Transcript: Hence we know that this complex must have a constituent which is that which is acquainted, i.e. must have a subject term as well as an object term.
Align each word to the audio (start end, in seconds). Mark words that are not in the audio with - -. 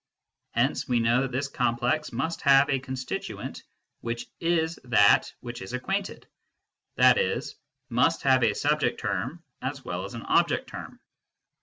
Hence 0.55 0.87
we 0.87 0.99
know 0.99 1.21
that 1.21 1.31
this 1.31 1.47
complex 1.47 2.11
must 2.11 2.41
have 2.41 2.71
a 2.71 2.79
constituent 2.79 3.61
which 3.99 4.25
is 4.39 4.79
that 4.85 5.31
which 5.41 5.61
is 5.61 5.73
acquainted, 5.73 6.25
i.e. 6.97 7.41
must 7.87 8.23
have 8.23 8.41
a 8.41 8.55
subject 8.55 8.99
term 8.99 9.43
as 9.61 9.85
well 9.85 10.03
as 10.03 10.15
an 10.15 10.23
object 10.23 10.69
term. 10.69 10.99